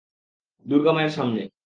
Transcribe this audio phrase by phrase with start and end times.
[0.65, 1.41] দূর্গা মায়ের সামনে।